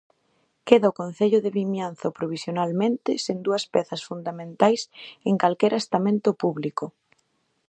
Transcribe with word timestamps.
Queda 0.67 0.87
o 0.91 0.97
concello 1.01 1.39
de 1.41 1.53
Vimianzo 1.59 2.07
provisionalmente 2.19 3.11
sen 3.25 3.37
dúas 3.45 3.63
pezas 3.73 4.01
fundamentais 4.09 4.81
en 5.29 5.35
calquera 5.41 5.81
estamento 5.83 6.29
público. 6.43 6.85